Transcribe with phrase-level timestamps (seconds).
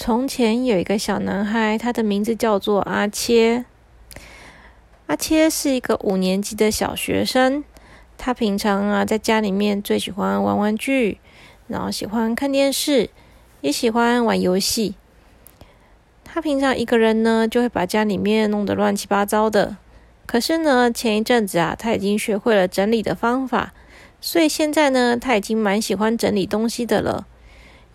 [0.00, 3.64] 从前有一个小男孩，他的名字叫做阿切。
[5.08, 7.64] 阿切是一个五年级的小学生。
[8.16, 11.18] 他平常啊，在家里面最喜欢玩玩具，
[11.66, 13.10] 然后喜欢看电视，
[13.60, 14.94] 也喜欢玩游戏。
[16.22, 19.76] 他平常一个人呢，就会把家里面弄得乱七八糟的。
[20.26, 23.74] 可是呢，前一阵子啊，他已经学会了整理的方法，
[24.20, 27.26] 所以现在呢，他已经蛮喜欢整理东西的了。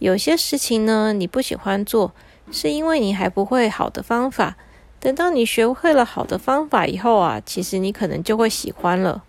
[0.04, 2.12] 有些事情呢，你不喜欢做，
[2.52, 4.58] 是因为你还不会好的方法。
[5.00, 9.24] 等到你学会了好的方法以后啊，其实你可能就会喜欢了。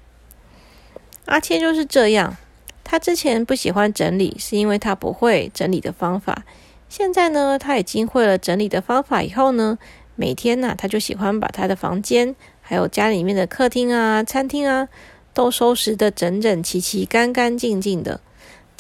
[1.27, 2.37] 阿切就是这样，
[2.83, 6.43] 他之前不喜欢整理，是因为他不会整理的方法。
[6.89, 9.79] 现在呢，他已经会了整理的方法以后呢，
[10.17, 14.89] 每天呢，他就喜欢把他的房间，还有家里面的客厅啊、餐厅啊，
[15.33, 18.21] 都收拾得整整齐齐、干干净净的。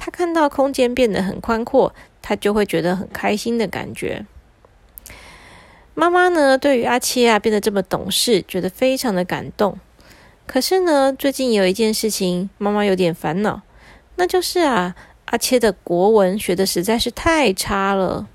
[0.05, 4.27] 他看到空间变得很宽阔，他就会觉得很开心的感觉。
[5.95, 9.79] 妈妈呢，对于阿切啊变得这么懂事，觉得非常的感动。
[10.47, 13.63] 可是呢，最近有一件事情，妈妈有点烦恼，
[14.17, 14.95] 那就是啊，
[15.25, 18.29] 阿切的国文学的实在是太差了。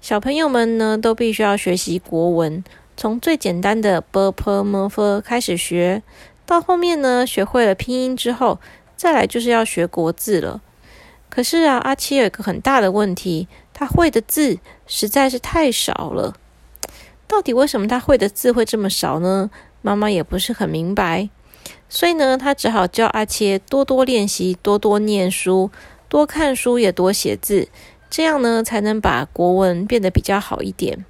[0.00, 2.64] 小朋友们呢，都必须要学习国文，
[2.96, 6.02] 从最简单的 b p m f 开始学，
[6.44, 8.58] 到后面呢，学会了拼音之后。
[8.96, 10.62] 再来就是要学国字了，
[11.28, 16.34] 可是啊，阿七有一个很大的问题，他会的字实在是太少了。
[17.26, 19.50] 到底为什么他会的字会这么少呢？
[19.82, 21.28] 妈妈也不是很明白，
[21.88, 25.70] 所以呢，他只好教阿切多多练习，多多念书，
[26.08, 27.68] 多看书也多写字，
[28.08, 31.04] 这样呢，才能把国文变得比较好一点。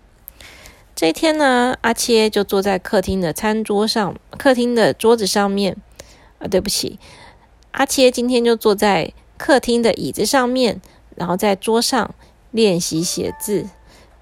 [0.97, 5.77] 这一天呢，阿切就坐在客厅的餐桌上，客厅的桌子上面。
[6.39, 6.99] 啊，对不起。
[7.75, 10.81] 阿切今天就坐在客厅的椅子上面，
[11.17, 12.15] 然后在桌上
[12.53, 13.69] 练习写字。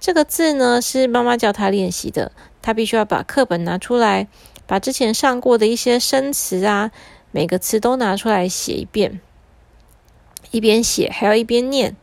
[0.00, 4.27] 这个字呢是妈妈教他练习的，他必须要把课本拿出来，
[4.67, 6.92] 把之前上过的一些生词啊，
[7.30, 9.20] 每个词都拿出来写一遍，
[10.51, 11.95] 一边写还要一边念。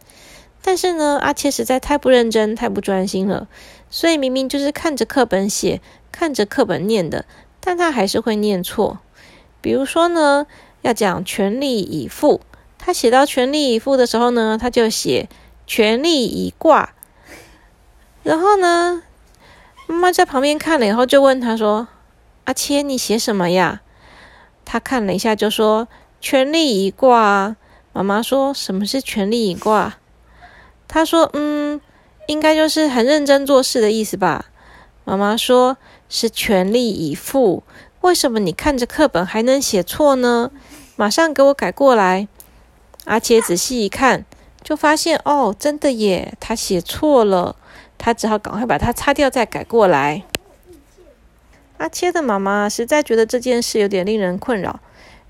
[0.61, 3.47] 但是呢，阿切实在太不认真、太不专心了，
[3.89, 7.25] 所以明明就是看着课本写、看着课本念的，
[7.59, 8.99] 但他还是会念错。
[9.61, 10.45] 比如说呢。
[10.81, 12.41] 要讲全力以赴，
[12.77, 15.27] 他写到全力以赴的时候呢，他就写
[15.67, 16.93] 全力以挂。
[18.23, 19.03] 然后呢，
[19.87, 21.87] 妈妈在旁边看了以后，就问他说
[22.45, 23.81] ：“阿切，你写什么呀？”
[24.65, 25.87] 他看了一下，就说
[26.21, 27.55] ：“全力以挂。”
[27.91, 29.97] 妈妈说：“什么是全力以挂？”
[30.87, 31.81] 他说：“嗯，
[32.27, 34.45] 应该就是很认真做事的意思吧。”
[35.05, 37.63] 妈妈说：“是全力以赴。”
[38.01, 40.51] 为什么你看着课本还能写错呢？
[40.99, 42.27] 马上给我改过来！
[43.05, 44.25] 阿切仔细一看，
[44.61, 47.55] 就发现哦，真的耶，他写错了。
[47.97, 50.23] 他只好赶快把它擦掉，再改过来。
[51.77, 54.81] 阿切的妈妈实在觉得这件事有点令人困扰，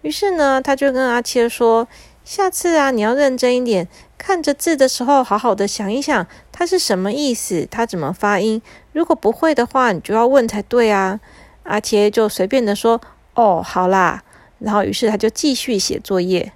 [0.02, 1.88] 于是呢，他就跟阿切说
[2.26, 3.88] ：“下次啊，你要认真一点，
[4.18, 8.60] 看着字的时候，好好的想一想，它是什么意思，它怎么发音。
[8.92, 11.20] 如果不会的话，你就要问才对啊。”
[11.62, 13.00] 阿切就随便的说
[13.36, 14.24] ：“哦，好啦。”
[14.60, 16.52] 然后，于是他就继续写作业。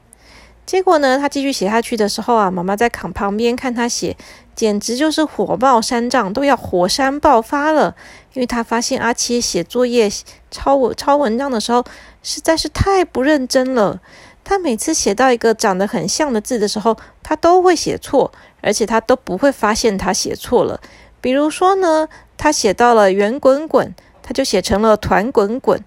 [0.66, 4.16] 结果呢，他继续写下去的时候啊，妈妈在旁旁边看他写，
[4.56, 7.96] 简直就是火冒三丈，都要火山爆发了。
[8.34, 10.10] 因为他发现阿七写作业、
[10.50, 11.84] 抄文、抄文章的时候，
[12.22, 14.00] 实在是太不认真了。
[14.44, 18.32] 他每次写到一个长得很像的字的时候，他都会写错，
[18.62, 20.80] 而且他都不会发现他写错了。
[21.20, 23.94] 比如说呢，他写到了“圆滚滚”。
[24.26, 25.84] 他就写成了团滚滚。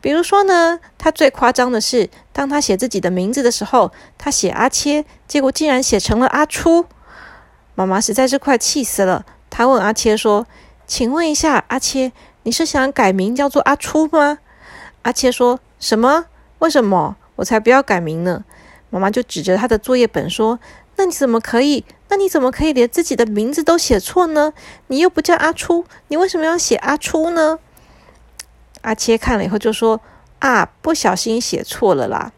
[0.00, 6.86] 比如说呢，他最夸张的是，当他写自己的名字的时候，他写阿切，结果竟然写成了阿初。
[7.74, 9.24] 妈妈实在是快气死了。
[9.50, 10.46] 他问阿切说
[10.86, 12.12] ：“请问一下，阿切，
[12.44, 14.38] 你是想改名叫做阿初吗？”
[15.02, 16.26] 阿切说什么？
[16.60, 17.16] 为什么？
[17.36, 18.44] 我才不要改名呢！
[18.90, 20.58] 妈妈就指着他的作业本说
[20.96, 21.84] ：“那你怎么可以？
[22.08, 24.52] 那你怎么可以连自己的名字都写错呢？
[24.88, 27.58] 你又不叫阿初，你为什么要写阿初呢？”
[28.82, 30.00] 阿切看了以后就说
[30.40, 32.32] ：“啊，不小心写错了啦。”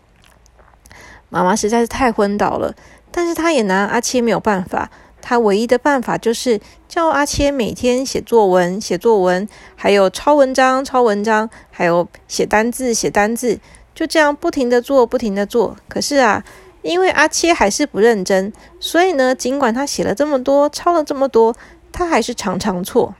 [1.31, 2.75] 妈妈实在是太昏倒了，
[3.11, 4.91] 但是他也拿阿切没有办法。
[5.25, 13.61] 他唯一的办法就是叫阿切每天写作文、写作文，还有抄文章、抄文章，还有写单字、写单字，
[13.95, 15.77] 就这样不停的做、不停的做。
[15.89, 16.43] 可是啊，
[16.83, 21.55] 因为阿切还是不认真，所以呢，尽管他写了这么多、抄了这么多，
[21.93, 23.15] 他还是常常错。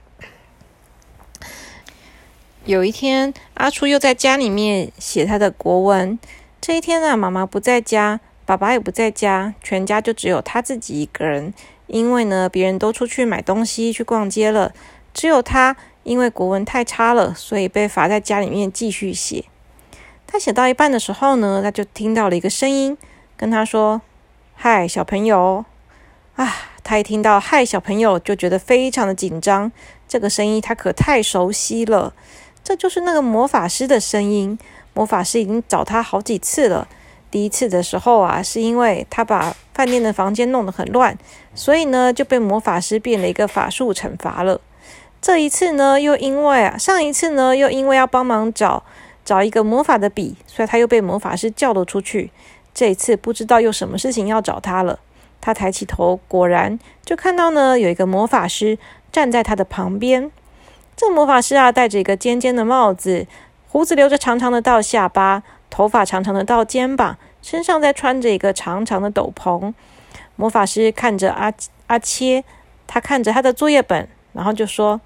[2.65, 6.17] 有一天，阿初又在家里面写他的国文。
[6.61, 11.53] 这一天呢，妈妈不在家，爸爸也不在家，全家就只有他自己一个人。
[11.87, 14.71] 因为呢，别人都出去买东西、去逛街了，
[15.13, 19.43] 只有他因为国文太差了，所以被罚在家里面继续写。
[20.25, 22.97] 他写到一半的时候呢，他就听到了一个声音，
[23.35, 24.01] 跟他说
[24.55, 25.65] ：“嗨，小朋友！”
[26.37, 26.49] 啊，
[26.81, 29.69] 他一听到“嗨，小朋友”，就觉得非常的紧张。
[30.07, 32.13] 这个声音他可太熟悉了，
[32.63, 34.57] 这就是那个魔法师的声音。
[34.93, 36.87] 魔法师已经找他好几次了。
[37.29, 41.17] 第一次的时候啊，是因为他把饭店的房间弄得很乱，
[41.55, 44.61] 所以呢就被魔法师变了一个法术惩罚了。
[45.21, 48.83] 这一次呢，又因为啊，上一次呢，又因为要帮忙找。
[49.25, 52.29] 找一个魔法的笔，所以他又被魔法师叫了出去。
[52.73, 54.99] 这一次不知道有什么事情要找他了。
[55.39, 58.77] 他抬起头，果然就看到呢，有一个魔法师
[59.13, 60.29] 站在他的旁边。
[60.95, 63.25] 这个魔法师啊，戴着一个尖尖的帽子，
[63.67, 69.73] 胡子留着长长的到下巴，头发长长的到肩膀，身上再穿着一个长长的斗篷。
[70.35, 71.51] 魔法师看着阿
[71.87, 72.43] 阿切，
[72.87, 75.01] 他看着他的作业本，然后就说：“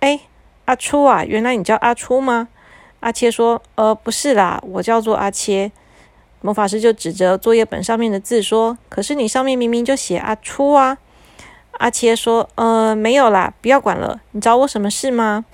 [0.00, 0.20] 哎，
[0.66, 2.48] 阿初啊，原来你叫阿初吗？”
[3.00, 5.72] 阿切说：“呃，不是啦，我叫做阿切。”
[6.42, 10.98] 魔法师就指着作业本上面的字说：“可是你上面明明就写阿初啊！”
[11.80, 14.20] 阿切说：“呃，没有啦，不要管了。
[14.32, 15.46] 你找我什么事吗？”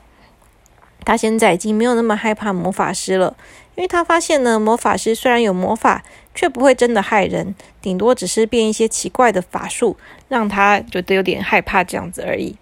[1.07, 3.37] 他现在已经没有那么害怕魔法师了，
[3.77, 6.03] 因为他发现呢，魔法师虽然有魔法，
[6.35, 9.97] 却不会真的害人，顶多只是变一些奇怪的法术，
[10.27, 12.57] 让他觉得有点害怕这样子而已。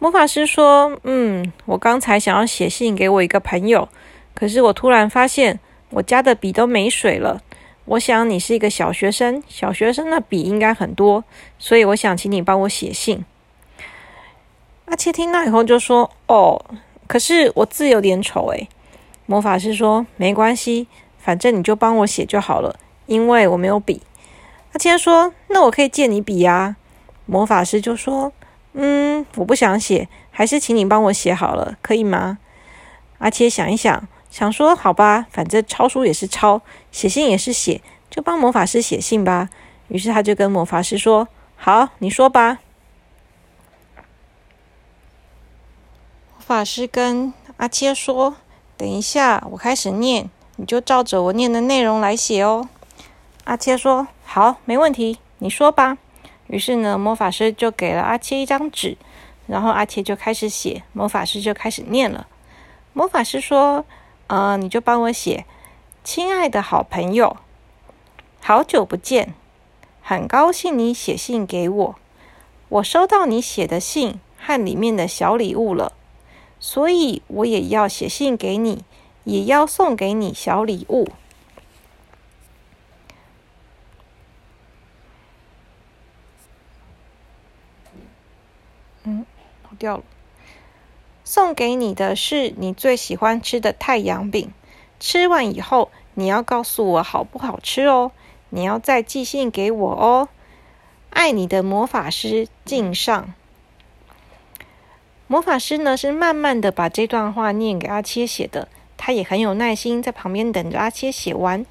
[0.00, 3.88] 魔法师说：“嗯，我刚才想要写信给我一个朋友，
[4.34, 5.60] 可是我突然发现
[5.90, 7.40] 我家的笔都没水了。
[7.86, 11.24] 我想你是一个小学生，小学生的笔应该很多，
[11.58, 13.24] 所以我想请你帮我写信。”
[14.86, 16.64] 阿切听到以后就说：“哦，
[17.06, 18.68] 可是我字有点丑诶。”
[19.26, 20.86] 魔法师说：“没关系，
[21.18, 24.02] 反正你就帮我写就好了，因为我没有笔。”
[24.72, 26.76] 阿切说：“那我可以借你笔呀。”
[27.26, 28.32] 魔法师就说。
[28.78, 32.36] 嗯，我不想写，还是请你帮我写好了，可以吗？
[33.16, 34.06] 阿切想一想，
[34.36, 36.60] 想说好吧，反正抄书也是抄，
[36.92, 37.80] 写信也是写，
[38.10, 39.48] 就帮魔法师写信吧。
[39.88, 42.58] 于是他就跟魔法师说：“好，你说吧。”
[46.36, 48.36] 魔法师跟阿切说
[48.76, 52.68] ：“等一下，我开始念，你就照着我念的内容来写哦。”
[53.44, 55.96] 阿切说：“好，没问题，你说吧。”
[56.48, 58.98] 于是呢，魔法师就给了阿切一张纸，
[59.46, 62.26] 然后阿切就开始写，魔法师就开始念了。
[62.92, 63.86] 魔法师说
[64.28, 65.46] ：“呃，你就帮我写，
[66.02, 67.36] 亲爱的好朋友，
[68.40, 69.34] 好久不见，
[70.02, 71.94] 很高兴你写信给我，
[72.68, 75.92] 我收到你写的信和里面的小礼物了，
[76.58, 78.84] 所以我也要写信给你，
[79.22, 81.08] 也要送给你小礼物。”
[89.08, 89.24] 嗯，
[89.78, 90.02] 掉了。
[91.28, 94.52] 送给你的是你最喜欢吃的太阳饼，
[95.00, 98.12] 吃完以后你要告诉我好不好吃哦。
[98.50, 100.28] 你要再寄信给我哦。
[101.10, 103.34] 爱你的魔法师敬上。
[105.26, 111.66] 魔法师呢是慢慢的把这段话念给阿切写的，他也很有耐心，在旁边等着阿切写完。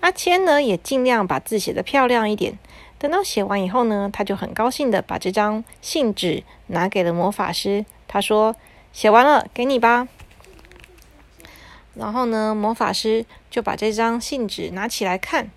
[0.00, 2.58] 阿切呢也尽量把字写的漂亮一点。
[2.98, 7.84] 等到写完以后呢，他就很高兴的把这张信纸拿给了魔法师。
[8.08, 8.56] 他说
[8.96, 10.08] ：“写完了，给你吧。”
[11.92, 15.50] 然后呢，魔法师就把这张信纸拿起来看。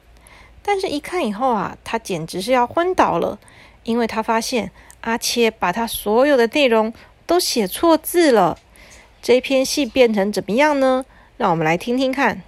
[0.61, 3.39] 但是，一看以后啊，他简直是要昏倒了，
[3.83, 6.93] 因为他发现阿切把他所有的内容
[7.25, 8.59] 都写错字了。
[9.21, 11.05] 这篇信变成怎么样呢？
[11.37, 12.41] 让我们来听听看。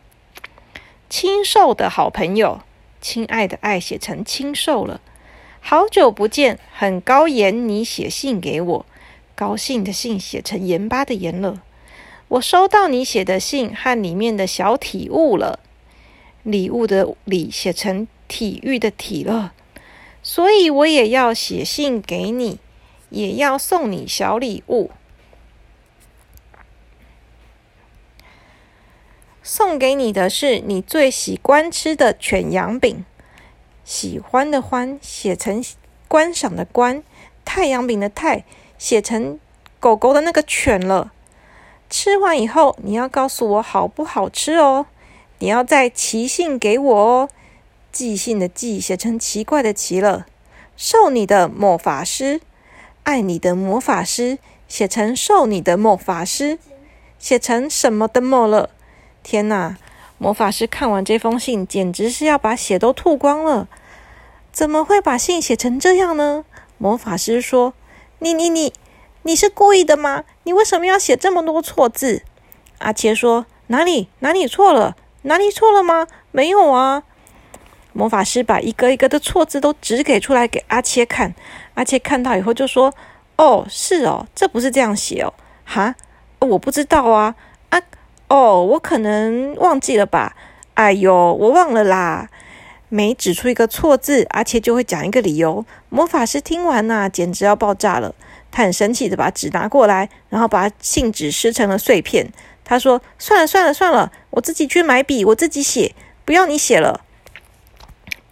[1.09, 2.59] 清瘦的好朋友。
[2.99, 4.99] 亲爱的爱写成清瘦了，
[5.61, 7.69] 好久不见，很高颜。
[7.69, 8.85] 你写信给我，
[9.41, 11.63] 高兴的信写成盐巴的盐了。
[12.27, 15.59] 我收到你写的信和里面的小体物了，
[16.43, 19.51] 礼物的礼写成体育的体了。
[20.21, 22.59] 所以我也要写信给你，
[23.09, 24.91] 也要送你小礼物。
[29.41, 33.03] 送给你的是你最喜欢吃的犬羊饼，
[33.83, 35.65] 喜欢的欢写成
[36.07, 37.03] 观赏的观，
[37.43, 38.45] 太阳饼的太
[38.81, 39.39] 写成
[39.79, 41.11] 狗狗的那个犬了。
[41.87, 44.87] 吃完以后，你要告诉我好不好吃哦。
[45.37, 47.29] 你要再寄信给我哦。
[47.91, 50.25] 寄信的寄写成奇怪的奇了。
[50.75, 52.41] 受你的魔法师，
[53.03, 56.57] 爱你的魔法师写成受你的魔法师，
[57.19, 58.71] 写成什么的魔了？
[59.21, 59.77] 天哪！
[60.17, 63.67] 魔法师看完这封信，简直是要把血都吐光了。
[64.51, 66.45] 怎么会把信写成这样呢？
[66.79, 67.75] 魔法师说
[68.23, 68.71] ：“你、你、你，
[69.23, 70.25] 你是故意的吗？
[70.43, 72.21] 你为什么要写这么多错字？”
[72.77, 74.95] 阿切说：“哪里哪里错了？
[75.23, 76.05] 哪里错了吗？
[76.29, 77.01] 没有啊。”
[77.93, 81.33] 魔法师把一个一个的错字都指给出来给阿切看。
[81.73, 82.93] 阿切看到以后就说
[83.37, 85.33] ：“哦，是哦，这不是这样写哦。
[85.65, 85.95] 哈，
[86.37, 87.33] 我不知道啊。
[87.69, 87.81] 啊，
[88.27, 90.35] 哦，我可能忘记了吧？
[90.75, 92.29] 哎呦，我忘了啦。”
[92.93, 95.65] 每指出一个错字，阿切就会讲一个理由。
[95.87, 98.13] 魔法师听完呐，简直要爆炸了。
[98.51, 102.33] 他很生气的把纸拿过来，然后把信纸撕成了碎片。
[102.65, 105.95] 他说：“算了算了算了，我自己去买笔，我自己写，
[106.25, 106.99] 不要你写了。”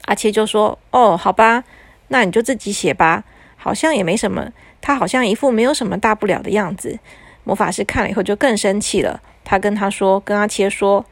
[0.07, 1.63] 阿切就说：“哦，好吧，
[2.09, 3.23] 那你就自己写吧，
[3.55, 4.49] 好像也没什么。”
[4.81, 6.99] 他好像一副没有什么大不了的样子。
[7.45, 9.21] 魔法师看了以后就更生气了。
[9.45, 11.05] 他跟他说：“跟阿切说。”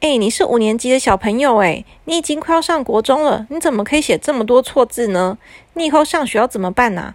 [0.00, 5.36] 哎，你是五年级的小朋友哎，你已经快要上国中了，你怎么可以写这么多错字呢？
[5.74, 7.14] 你以后上学要怎么办呢？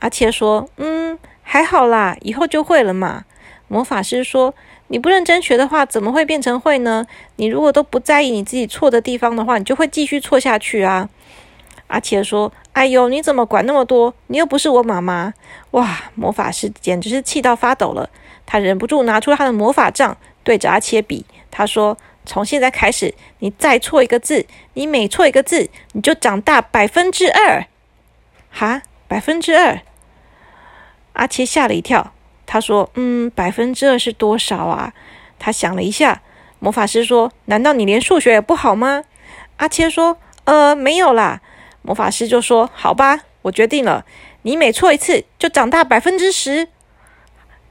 [0.00, 3.24] 阿切说：“嗯，还好啦，以后就会了嘛。”
[3.68, 4.52] 魔法师说
[4.88, 7.06] ：“你不认真学的话，怎么会变成会呢？
[7.36, 11.08] 你如果都不在意你自己错的地方的话，你就会继续错下去啊。”
[11.86, 14.12] 阿切说：“哎呦，你怎么管那么多？
[14.26, 15.32] 你又不是我妈妈！”
[15.70, 18.10] 哇，魔法师简直是气到发抖了，
[18.44, 21.96] 他忍不住拿出他的魔法杖，对着阿切比，他说。
[22.28, 27.64] 从现在开始，你再错一个字，你每错一个字，你就长大百分之二。
[28.50, 29.80] 哈，百分之二！
[31.14, 32.12] 阿切吓了一跳，
[32.44, 34.92] 他说：“嗯，百分之二是多少啊？”
[35.40, 36.20] 他想了一下，
[36.58, 39.04] 魔法师说：“难道你连数学也不好吗？”
[39.56, 41.40] 阿切说：“呃，没有啦。”
[41.80, 44.04] 魔法师就说：“好吧，我决定了，
[44.42, 46.68] 你每错一次就长大百分之十。”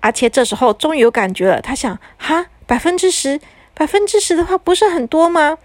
[0.02, 3.40] 阿切这时候终于有感觉了，他想：“哈，百分之十。”
[3.78, 5.60] 百分之十的话不是很多吗？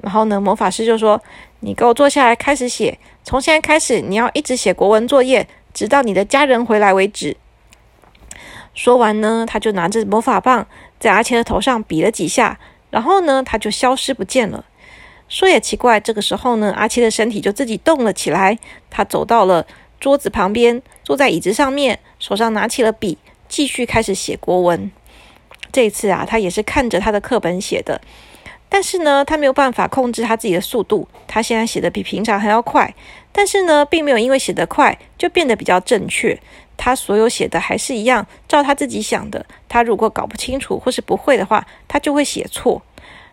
[0.00, 1.20] 然后呢，魔法师就说
[1.58, 2.96] ：“你给我坐下来，开始写。
[3.24, 7.36] 从现在开始，你要一直写国文作业，直到你的家人回来为止。”
[8.72, 10.68] 说完呢，他就拿着魔法棒
[11.00, 14.64] 在阿切的头上比了几下，然后呢，他就消失不见了。
[15.28, 18.56] 说也奇怪，这个时候呢，阿切的身体就自己动了起来。
[18.90, 19.66] 他走到了
[19.98, 23.18] 桌子旁边，坐在椅子上面，手上拿起了笔，
[23.48, 24.92] 继续开始写国文。
[25.76, 28.00] 这次啊，他也是看着他的课本写的，
[28.66, 31.06] 但是呢，他没有办法控制他自己的速度。
[31.26, 32.94] 他现在写的比平常还要快，
[33.30, 36.40] 但是呢，并没有因为写得快就变得比较正确。
[36.78, 39.44] 他所有写的还是一样，照他自己想的。
[39.68, 42.80] 他如果搞不清楚或是不会的话，他就会写错。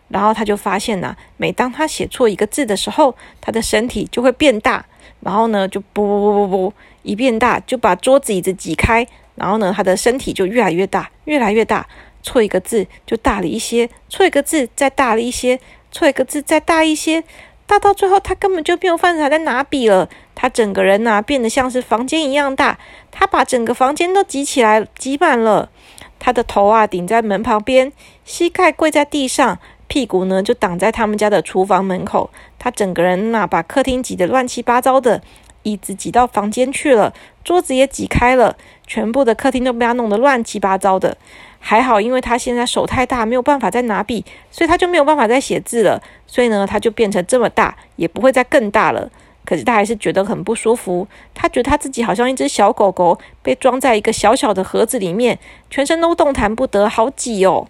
[0.08, 4.84] 然后他就发现呢，每当他写错一个字的时候，他的身体就会变大，
[5.20, 6.74] 然后呢，就不不不不不，
[7.04, 11.86] 一变大就把桌子椅子挤开，然后呢，他的身体就越来越大，越来越大。
[12.24, 15.60] 错一个字就大了一些，错一个字再大了一些，
[15.92, 17.22] 错一个字再大一些，
[17.66, 20.08] 大到最后他根本就没有办法再拿笔了。
[20.34, 22.78] 他整个人呐变得像是房间一样大，
[23.12, 25.70] 他把整个房间都挤起来，挤满了。
[26.18, 27.92] 他的头啊顶在门旁边，
[28.24, 32.30] 膝盖跪在地上，屁股呢就挡在他们家的厨房门口。
[32.58, 35.20] 他整个人呐把客厅挤得乱七八糟的，
[35.62, 37.12] 椅子挤到房间去了，
[37.44, 41.18] 桌子也挤开了，全部的客厅都被他弄得乱七八糟的。
[41.66, 45.98] 还好，因为他现在手太大，没有办法再拿笔，所以他就没有办法再写字了。
[46.26, 49.10] 所以呢，他就变成这么大，也不会再更大了。
[49.46, 55.38] 可是他还是觉得很不舒服，他觉得他自己好像一只小狗狗被装在一个小小的盒子里面，
[55.70, 57.66] 全身都动弹不得，好挤哦。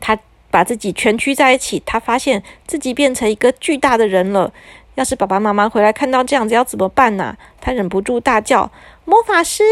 [0.00, 0.18] 他
[0.50, 4.50] 把自己蜷曲在一起，他发现自己变成一个巨大的人了。
[4.94, 7.36] 要是爸爸妈妈回来看到这样子，要怎么办呢？
[7.60, 8.70] 他忍不住大叫
[9.04, 9.62] ：“魔法师，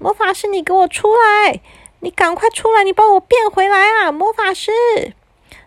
[0.00, 1.60] 魔法师，你给我出来！”
[2.00, 2.82] 你赶快出来！
[2.82, 4.70] 你把我变回来啊，魔法师！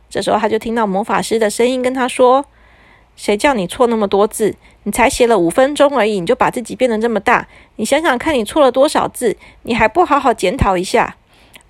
[0.09, 2.45] 这时候他就听到魔法师的声音跟他说
[3.15, 4.55] ：“谁叫你错那么多字？
[4.83, 7.47] 你才写了五分钟而已，你就把自己变得这么大？
[7.77, 9.37] 你想想看，你错了多少字？
[9.63, 11.15] 你还不好好检讨一下？”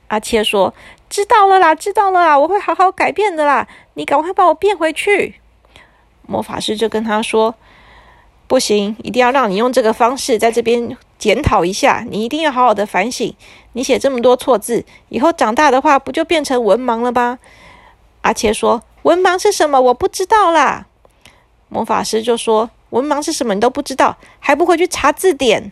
[0.08, 0.74] 阿切说
[1.10, 3.68] ：“知道了啦，知道了啦，我会好好改变的啦。
[3.96, 5.36] 你赶快把我变回去。”
[6.26, 7.56] 魔法师就跟他说。
[8.46, 12.06] 不行，一定要让你用这个方式在这边检讨一下。
[12.10, 13.34] 你一定要好好的反省。
[13.72, 17.40] 你写这么多错字，以后长大的话，不就变成文盲了吗？
[18.24, 19.80] 阿切说：“文盲是什么？
[19.80, 20.88] 我不知道啦。”
[21.70, 23.54] 魔法师就说：“文盲是什么？
[23.54, 25.72] 你都不知道，还不回去查字典？”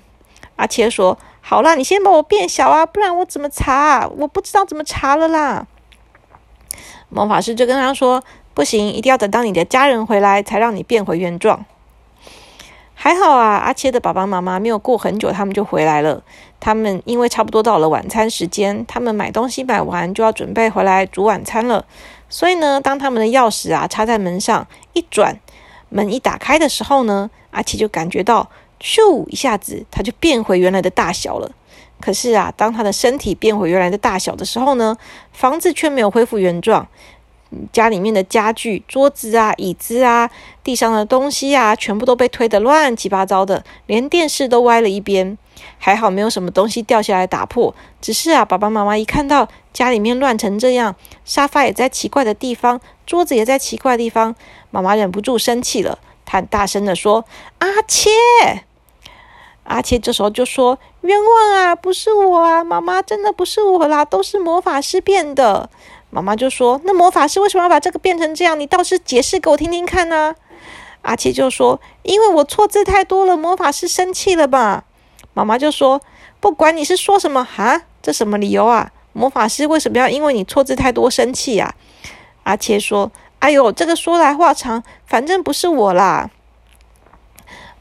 [0.56, 4.08] 阿切说：“好啦，你先把我变小啊，不然我怎么查？
[4.20, 5.68] 我不知道怎么查了啦。”
[7.10, 8.24] 魔法师就跟他说
[8.56, 11.66] ：“不行，一定要等到你的家人回来，才让你变回原状。”
[13.04, 16.22] 还好啊，阿切的爸爸妈妈没有过很久，他们就回来了。
[16.60, 21.84] 他们因为差不多到了晚餐时间，他们买东西买完就要准备回来煮晚餐了。
[22.30, 25.40] 所以呢，当他们的钥匙啊插在门上一转，
[25.90, 28.48] 门一打开的时候呢，阿切就感觉到
[28.80, 31.50] 咻一下子，他就变回原来的大小了。
[32.00, 34.96] 可是啊，当他的身体变回原来的大小的时候呢，
[35.34, 36.88] 房子却没有恢复原状。
[37.72, 40.30] 家里面的家具、桌子啊、椅子啊、
[40.64, 45.38] 地上的东西啊，全部都被推得乱七八糟的，连电视都歪了一边。
[45.78, 54.34] 还好没有什么东西掉下来打破，只是啊，爸爸妈妈一看到家里面乱成这样，沙发也在奇怪的地方，桌子也在奇怪的地方，
[54.72, 57.26] 妈妈忍不住生气了，她大声的说
[57.60, 58.10] ：“阿切！”
[59.64, 65.70] 阿切这时候就说：“冤枉啊，不是我啊，妈妈真的不是我啦，都是魔法师变的。”
[66.14, 68.60] 妈妈就说：“那魔法师为什么要把这个变成这样？
[68.60, 70.36] 你倒是解释给我听听看呢？”
[71.04, 74.84] 阿切就说：“因为我错字太多了，魔法师生气了吧？”
[75.34, 76.02] 妈妈就说
[76.42, 78.92] ：“不管你是说什么哈，这什么理由啊？
[79.14, 81.74] 魔法师为什么要因为你错字太多生气呀？”
[82.44, 86.30] 阿切说：“哎呦，这个说来话长，反正不是我啦。”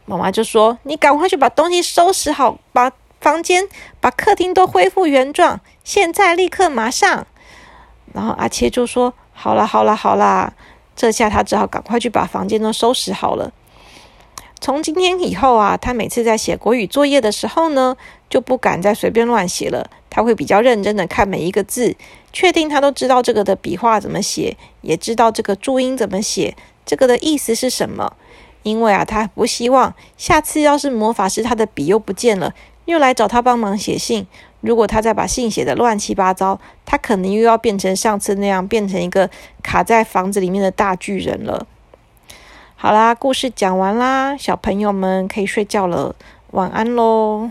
[0.06, 3.68] 妈妈就说：“你赶快去把东西收拾好，把房间、
[4.00, 7.26] 把客厅都恢复原状，现在立刻马上。”
[8.12, 10.52] 然后阿切就说：“好啦，好啦，好啦。”
[10.96, 13.52] 这下他只好赶快去把房间都收拾好了。
[14.60, 17.96] 从今天以后啊，他每次在写国语作业的时候呢，
[18.28, 19.88] 就不敢再随便乱写了。
[20.10, 21.96] 他会比较认真的看每一个字，
[22.32, 28.12] 确定他都知道这个的笔画怎么写，也知道这个注音怎么写，这个的意思是什么。
[28.62, 32.52] 因为啊，他不希望下次要是魔法师他的笔又不见了，
[32.84, 34.26] 又来找他帮忙写信。
[34.60, 39.30] 如果他再把信写的乱七八糟，他可能又要变成上次那样，变成一个
[39.62, 41.66] 卡在房子里面的大巨人了。
[42.76, 46.14] 好啦，故事讲完啦，小朋友们可以睡觉了，
[46.52, 47.50] 晚安喽。